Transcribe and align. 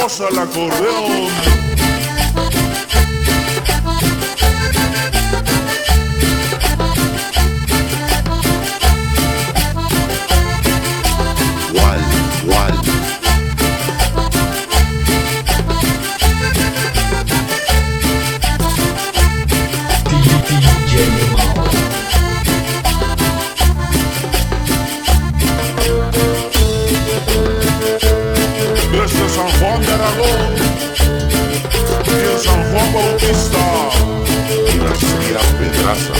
goza 0.00 0.28
el 0.28 0.38
acordeón. 0.38 1.65
San 29.36 29.50
Juan 29.60 29.80
de 29.82 29.92
Aragón 29.92 30.54
y 32.06 32.32
en 32.32 32.38
San 32.40 32.72
Juan 32.72 32.92
Bautista. 32.94 33.90
Dinastía 34.72 35.40
Pedraza. 35.58 36.14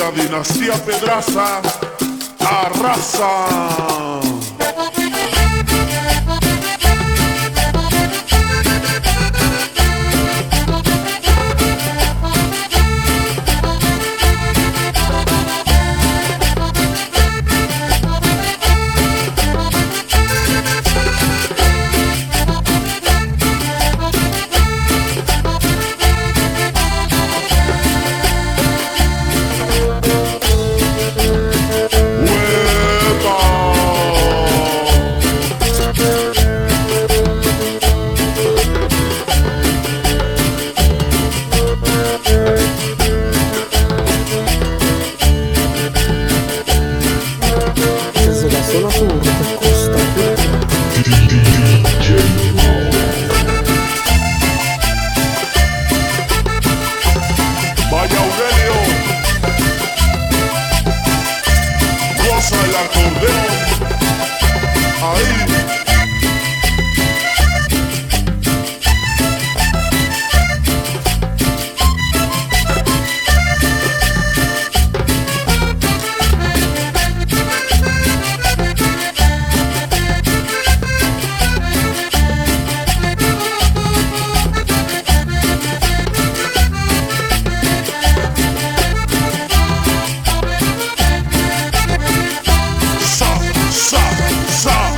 La 0.00 0.10
dinastía 0.12 0.72
Pedraza 0.84 1.60
arrasa. 2.38 4.39
Vaya 57.90 58.18
Aurelio, 58.18 58.76
goza 62.24 62.56
el 62.64 62.76
acordeón. 62.76 63.50
Ahí, 65.02 65.59
Za. 94.60 94.90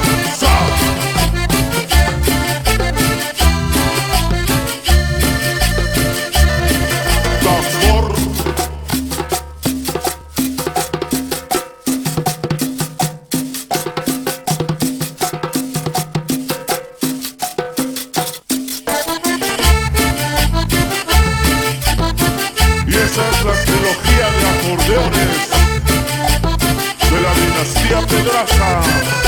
Y 22.84 22.94
esta 22.94 23.31
es 23.31 23.44
la 23.44 23.53
trilogía 23.65 24.27
de 24.29 24.44
acordeones 24.49 25.50
de 27.11 27.21
la 27.21 27.33
dinastía 27.34 28.00
Pedraza. 28.09 29.22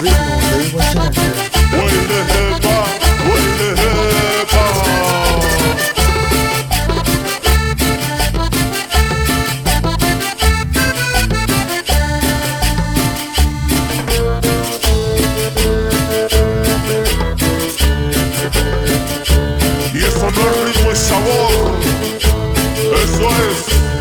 original, 0.00 0.40
they 0.40 0.70
were 0.72 0.82
champions. 0.92 1.38
What 1.72 1.92
in 1.92 2.04
the 2.08 2.20
hip 2.32 2.64
hop? 2.64 2.88
What 3.28 3.40
in 3.42 3.52
the 3.58 3.70
hip 3.80 4.50
hop? 4.50 4.92
Y 19.94 19.98
eso 19.98 20.30
no 20.30 20.40
es 20.40 20.56
ritmo, 20.64 20.90
es 20.90 20.98
sabor. 20.98 21.72
Eso 23.02 23.28
es. 23.30 23.91